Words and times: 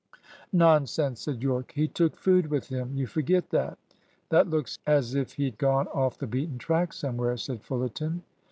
"Nonsense!" 0.53 1.21
said 1.21 1.43
Yorke. 1.43 1.73
"He 1.73 1.87
took 1.87 2.17
food 2.17 2.47
with 2.47 2.69
him. 2.69 2.95
You 2.95 3.05
forget 3.05 3.51
that." 3.51 3.77
"That 4.29 4.49
looks 4.49 4.79
as 4.87 5.13
if 5.13 5.33
he'd 5.33 5.59
gone 5.59 5.87
off 5.89 6.17
the 6.17 6.25
beaten 6.25 6.57
track 6.57 6.91
somewhere," 6.91 7.37
said 7.37 7.61
Fullerton. 7.61 8.23